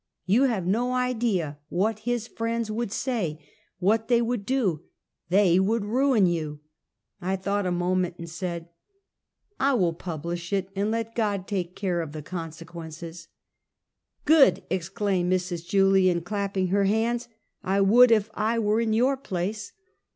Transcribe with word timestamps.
You 0.25 0.45
have 0.45 0.65
no 0.65 0.93
idea 0.93 1.59
what 1.69 1.99
his 2.09 2.25
friends 2.27 2.71
would 2.71 2.91
say, 2.91 3.37
what 3.77 4.07
they 4.07 4.19
would 4.19 4.47
do. 4.47 4.81
They 5.29 5.59
would 5.59 5.85
ruin 5.85 6.25
you." 6.25 6.61
I 7.21 7.35
thought 7.35 7.67
a 7.67 7.71
moment, 7.71 8.15
and 8.17 8.27
said:" 8.27 8.69
I 9.59 9.75
will 9.75 9.93
publish 9.93 10.51
it, 10.53 10.69
and 10.75 10.89
let 10.89 11.13
God 11.13 11.45
take 11.47 11.75
care 11.75 12.01
of 12.01 12.13
the 12.13 12.23
con 12.23 12.51
sequences."" 12.51 13.27
Good!" 14.25 14.63
exclaimed 14.71 15.31
Mrs. 15.31 15.67
Julian, 15.69 16.21
clapping 16.21 16.69
her 16.69 16.85
hands." 16.85 17.27
I 17.63 17.79
would 17.79 18.09
if 18.09 18.31
I 18.33 18.57
were 18.57 18.81
in 18.81 18.93
your 18.93 19.15
place." 19.15 19.71